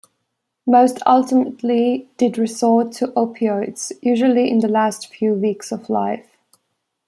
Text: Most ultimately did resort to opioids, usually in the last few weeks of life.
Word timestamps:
Most 0.65 0.97
ultimately 1.05 2.09
did 2.17 2.39
resort 2.39 2.91
to 2.93 3.09
opioids, 3.09 3.91
usually 4.01 4.49
in 4.49 4.57
the 4.57 4.67
last 4.67 5.13
few 5.13 5.35
weeks 5.35 5.71
of 5.71 5.91
life. 5.91 6.37